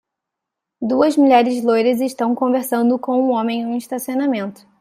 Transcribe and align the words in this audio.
Duas 0.81 1.15
mulheres 1.15 1.63
loiras 1.63 2.01
estão 2.01 2.33
conversando 2.33 2.97
com 2.97 3.19
um 3.21 3.29
homem 3.33 3.61
em 3.61 3.65
um 3.67 3.77
estacionamento. 3.77 4.65